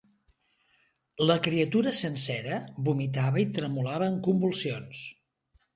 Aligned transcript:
La 1.25 1.35
criatura 1.47 1.93
sencera 1.99 2.59
vomitava 2.89 3.45
i 3.47 3.49
tremolava 3.61 4.13
en 4.15 4.21
convulsions. 4.31 5.09